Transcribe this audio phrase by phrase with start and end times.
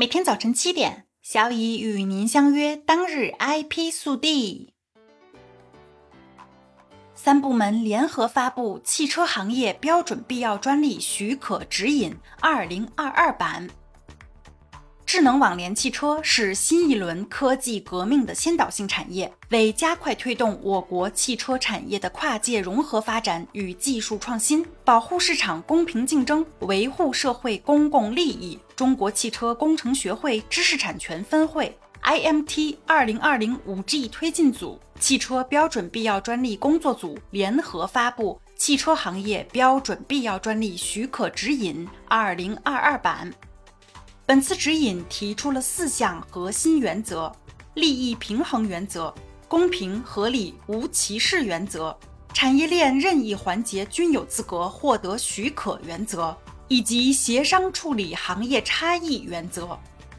[0.00, 2.74] 每天早晨七点，小乙与您相约。
[2.74, 4.72] 当日 IP 速递，
[7.14, 13.68] 三部门联合发布《汽车行业标准必要专利许可指引（二零二二版）》。
[15.12, 43.28] 智能网联汽车是新一轮科技革命的先导性产业，为加快推动我国汽车产业的跨界融合发展与技术创新，保护市场公平竞争，维护社会公共利益，中国汽车工程学会知识产权分会 IMT 二零二零五 G 推进组、汽车标准必要专利工作组联合发布《汽车行业标准必要专利许可指引（二零二二版）》。
[44.30, 47.34] 本次指引提出了四项核心原则：
[47.74, 49.12] 利益平衡原则、
[49.48, 51.98] 公平合理无歧视原则、
[52.32, 56.32] 产业链任意环节均有资格获得许可原则，
[56.68, 59.76] 以及协商处理行业差异原则。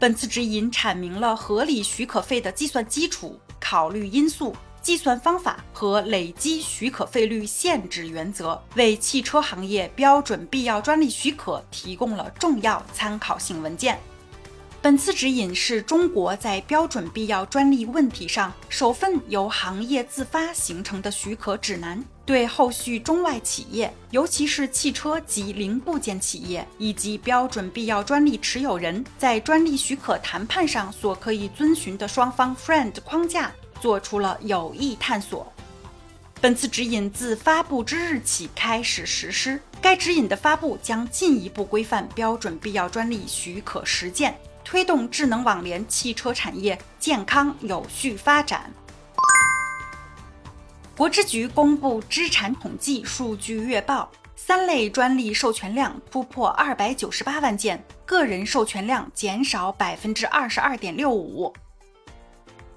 [0.00, 4.52] 本次指引阐明了合理许可费的计算基础、考虑因素。
[4.82, 13.98] 计算方法和累积许可费率限制原则，为汽车行业标准必要专利许可提供了重要参考性文件。
[14.82, 33.52] 本次指引是中国在标准必要专利问题上首份由行业自发形成的许可指南，对后续中外企业，尤其是汽车及零部件企业以及标准必要专利持有人，在专利许可谈判上所可以遵循的双方 FRIEND 框架。
[33.82, 35.52] 做出了有益探索。
[36.40, 39.60] 本次指引自发布之日起开始实施。
[39.80, 48.72] 该指引的发布将进一步规范标准必要专利许可实践，推动智能网联汽车产业健康有序发展。
[50.96, 61.52] 国知局公布知产统计数据月报，三类专利授权量突破二百九十八万件，个人授权量减少百分之二十二点六五。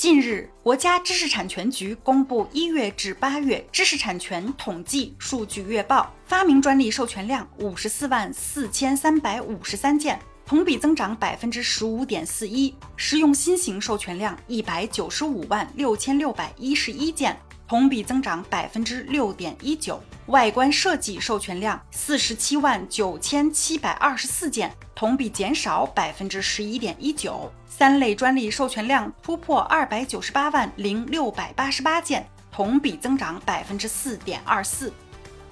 [0.00, 17.38] 近日，国家知识产权局公布一月至八月知识产权统计数据月报，发明专利授权量五十四万四千三百五十三件，同比增长百分之十五点四一；实用新型授权量一百九十五万六千六百一十一件。
[17.70, 27.48] 同比增长百分之六点一九，外观设计授权量四十七万九千七百二十四件，同比减少百分之十一点一九。
[27.68, 34.92] 三类专利授权量突破二百九十八万零六百八十八件，同比增长百分之四点二四。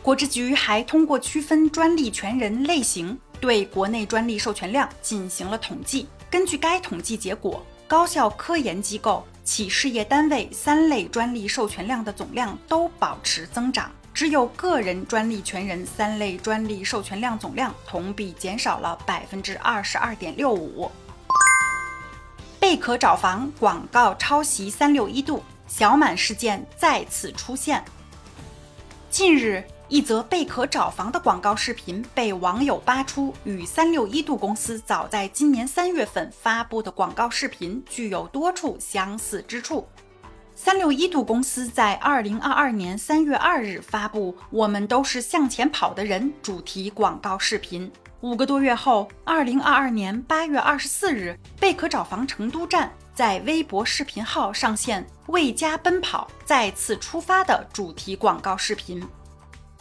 [0.00, 6.06] 国知局还通过区分专利权人类型，对国内专利授权量进行了统计。
[6.30, 9.26] 根据该统计结果，高校科研机构。
[9.44, 20.90] 企事业单位三类专利授权量的总量都保持增长，只有个人专利权人三类专利授权量总量同比减少了百分之二十二点六五。
[22.58, 27.84] 贝壳找房广告抄袭三六一度，小满事件再次出现。
[29.10, 29.62] 近日。
[29.94, 39.86] 一则贝壳找房的广告视频被网友扒出，与三六一度公司早在今年三月份发布的广告视频具有多处相似之处。
[40.56, 47.88] 三六一度公司在二零二二年三月二日发布《我们都是向前跑的人》主题广告视频，
[48.20, 59.00] 五个多月后，二零二二年八月二十四日，贝壳找房成都站在微博视频号上线“为家奔跑，再次出发”的主题广告视频。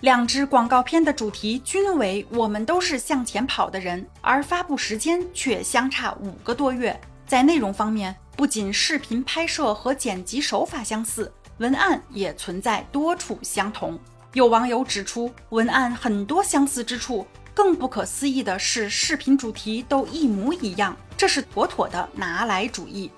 [0.04, 7.00] 两支广告片的主题均为“我们都是向前跑的人”，而发布时间却相差五个多月。
[7.26, 13.98] 在内容方面，不仅视频拍摄和剪辑手法相似，文案也存在多处相同。
[14.34, 23.10] 有网友指出，文案很多相似之处，更不可思议的是，视频主题都一模一样，这是妥妥的拿来主义。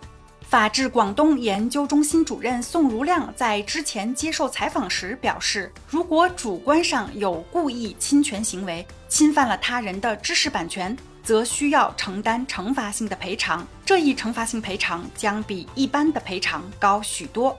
[0.48, 13.68] 法治广东研究中心主任宋如亮在之前接受采访时表示，如果主观上有故意侵权行为，侵犯了他人的知识版权，则需要承担惩罚性的赔偿。
[13.84, 17.58] 这一惩罚性赔偿将比一般的赔偿高许多。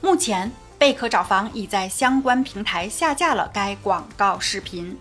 [0.00, 4.98] 目前，贝壳找房已在相关平台下架了该广告视频。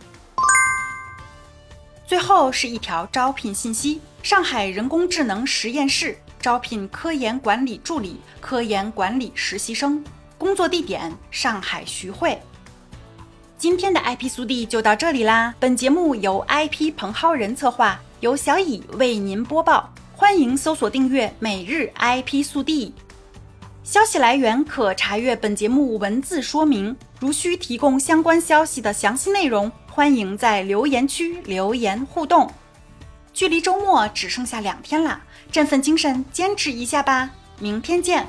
[2.08, 6.18] 最后是一条招聘信息：上海人工智能实验室。
[6.42, 10.04] 招聘科研管理助理、科研管理实习生，
[10.38, 12.40] 工作地点上海徐汇。
[13.58, 15.54] 今天的 IP 速递就到这里啦！
[15.60, 19.94] 本节目由 IP 彭浩人策划，由小乙为您播报。
[20.16, 22.94] 欢迎搜索订阅每日 IP 速递。
[23.84, 26.96] 消息来源可查阅本节目文字说明。
[27.20, 32.50] 如需提供相关消息的详细内容，欢迎在留言区留言互动。
[33.40, 37.30] 距离周末只剩下两天了，振奋精神，坚持一下吧！
[37.58, 38.28] 明天见。